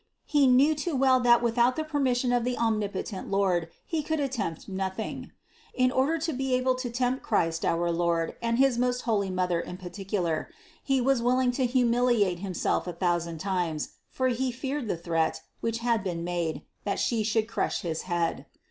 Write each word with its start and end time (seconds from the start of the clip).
He 0.25 0.47
knew 0.47 0.73
too 0.73 0.95
well 0.95 1.19
that 1.19 1.43
without 1.43 1.75
the 1.75 1.83
permission 1.83 2.31
of 2.33 2.43
the 2.43 2.57
omnipotent 2.57 3.29
Lord 3.29 3.69
he 3.85 4.01
could 4.01 4.19
attempt 4.19 4.67
nothing. 4.67 5.31
In 5.75 5.91
order 5.91 6.17
to 6.17 6.33
be 6.33 6.55
able 6.55 6.73
to 6.73 6.89
tempt 6.89 7.21
Christ 7.21 7.63
our 7.63 7.91
Lord, 7.91 8.33
and 8.41 8.57
his 8.57 8.79
most 8.79 9.01
holy 9.01 9.29
Mother 9.29 9.59
in 9.59 9.77
particular, 9.77 10.49
he 10.81 10.99
was 11.01 11.21
willing 11.21 11.51
to 11.51 11.67
humiliate 11.67 12.39
himself 12.39 12.87
a 12.87 12.93
thousand 12.93 13.37
times, 13.37 13.89
for 14.09 14.29
he 14.29 14.51
feared 14.51 14.87
the 14.87 14.97
threat, 14.97 15.43
which 15.59 15.77
had 15.85 16.03
been 16.03 16.23
made, 16.23 16.63
that 16.83 16.97
She 16.97 17.21
should 17.21 17.47
crush 17.47 17.81
his 17.81 18.01
head. 18.09 18.47